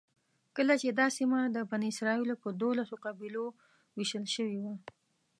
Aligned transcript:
کله 0.55 0.73
چې 0.81 0.89
دا 0.99 1.07
سیمه 1.17 1.39
د 1.55 1.57
بني 1.69 1.87
اسرایلو 1.93 2.33
په 2.43 2.49
دولسو 2.61 2.95
قبیلو 3.05 3.45
وېشل 3.97 4.25
شوې 4.35 4.57
وه. 4.63 4.73